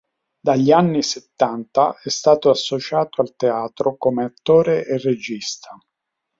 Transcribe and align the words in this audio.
Dagli 0.39 0.71
anni 0.71 1.03
settanta 1.03 1.95
è 2.01 2.09
stato 2.09 2.49
associato 2.49 3.21
al 3.21 3.35
teatro 3.35 3.97
come 3.97 4.23
attore 4.23 4.83
e 4.87 4.97
regista. 4.97 5.77